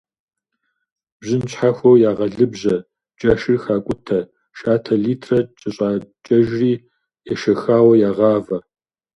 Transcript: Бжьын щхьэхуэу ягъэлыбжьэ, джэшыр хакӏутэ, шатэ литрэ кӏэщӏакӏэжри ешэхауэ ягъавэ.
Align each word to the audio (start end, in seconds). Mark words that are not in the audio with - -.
Бжьын 1.19 1.41
щхьэхуэу 1.51 2.01
ягъэлыбжьэ, 2.09 2.75
джэшыр 3.17 3.57
хакӏутэ, 3.63 4.19
шатэ 4.57 4.95
литрэ 5.03 5.39
кӏэщӏакӏэжри 5.59 6.73
ешэхауэ 7.31 7.95
ягъавэ. 8.09 8.57